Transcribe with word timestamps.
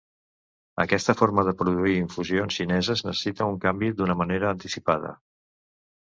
Aquesta 0.83 1.13
forma 1.17 1.43
de 1.47 1.51
produir 1.59 1.91
infusions 1.97 2.57
xineses 2.59 3.03
necessita 3.09 3.49
un 3.51 3.59
canvi, 3.65 3.91
d'una 3.99 4.15
manera 4.23 4.49
anticipada. 4.53 5.13